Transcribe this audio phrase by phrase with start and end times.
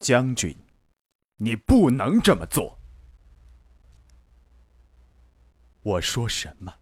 [0.00, 0.56] 将军，
[1.36, 2.80] 你不能这么做。
[5.82, 6.74] 我说什么？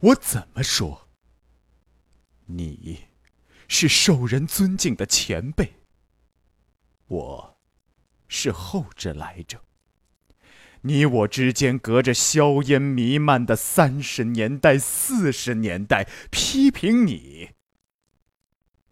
[0.00, 1.08] 我怎么说？
[2.46, 3.04] 你
[3.68, 5.74] 是受人尊敬的前辈，
[7.06, 7.60] 我
[8.28, 9.62] 是后者来者。
[10.80, 17.50] 你我之间隔着硝烟弥漫的三十年代、四十年代，批评你，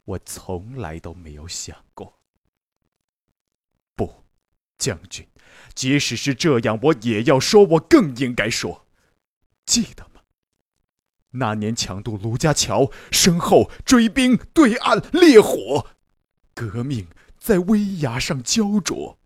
[0.04, 2.18] 我从来都没有想过。
[4.89, 5.29] 将军，
[5.75, 8.87] 即使是这样，我也要说，我更应该说。
[9.67, 10.23] 记得吗？
[11.33, 15.89] 那年抢渡卢家桥，身后追兵，对岸烈火，
[16.55, 17.07] 革命
[17.39, 19.19] 在危崖上焦灼。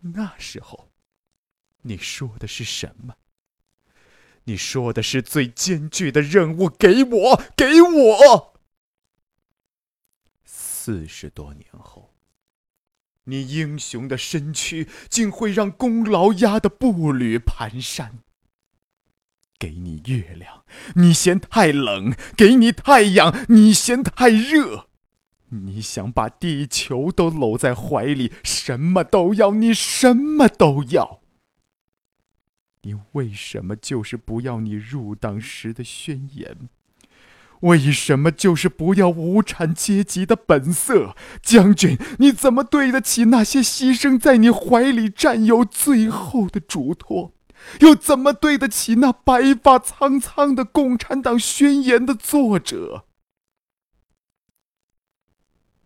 [0.00, 0.88] 那时候。
[1.86, 3.14] 你说的是什么？
[4.44, 8.54] 你说的是最艰巨的任务，给我，给我。
[10.46, 12.13] 四十多年后，
[13.24, 18.10] 你英雄的身躯竟会让功劳压得步履蹒跚。
[19.58, 20.64] 给你月亮，
[20.96, 24.88] 你嫌太冷；给你太阳，你嫌太热。
[25.48, 31.20] 你想把地球都搂在怀里，什么都要，你什么都要。
[32.82, 36.68] 你为什么就是不要你入党时的宣言？
[37.64, 41.16] 为什么就是不要无产阶级的本色？
[41.42, 47.32] 将军，你怎么对得起那些牺牲在你怀里占有最后的嘱托？
[47.80, 53.06] 又怎么对得起那白发苍苍的共产党宣言的作者？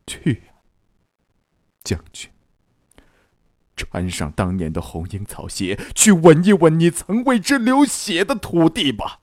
[0.06, 0.42] 去，
[1.84, 2.28] 将军。
[3.76, 9.20] 穿上当年的红缨草鞋，去吻一吻你曾为之流血的土地吧。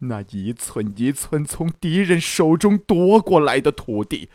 [0.00, 4.28] 那一寸一寸从敌人手中夺过来的土地，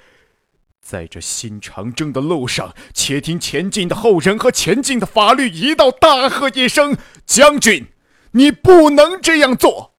[0.82, 7.86] 在这新长征的路上，且听前进的后人和前进的法律一道大喝一声：“将军，
[8.32, 9.93] 你不能这样做！”